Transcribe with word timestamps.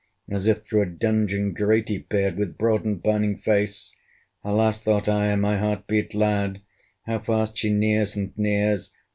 As 0.27 0.47
if 0.47 0.63
through 0.63 0.81
a 0.81 0.85
dungeon 0.87 1.53
grate 1.53 1.89
he 1.89 1.99
peered, 1.99 2.35
With 2.35 2.57
broad 2.57 2.83
and 2.85 3.03
burning 3.03 3.37
face. 3.37 3.95
Alas! 4.43 4.81
(thought 4.81 5.07
I, 5.07 5.27
and 5.27 5.43
my 5.43 5.59
heart 5.59 5.85
beat 5.85 6.15
loud) 6.15 6.59
How 7.03 7.19
fast 7.19 7.55
she 7.59 7.71
nears 7.71 8.15
and 8.15 8.35
nears! 8.35 8.93